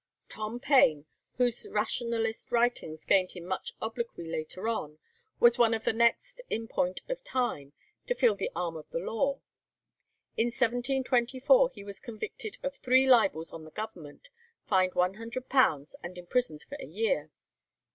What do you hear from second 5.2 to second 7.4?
was one of the next in point of